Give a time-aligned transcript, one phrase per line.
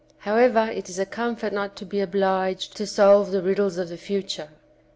[0.17, 3.97] However it is a comfort not to be obliged to solve the riddles of the
[3.97, 4.49] future.